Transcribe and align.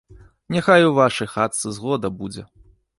Няхай 0.55 0.87
у 0.87 0.91
вашай 1.01 1.31
хатцы 1.37 1.77
згода 1.79 2.15
будзе! 2.23 2.51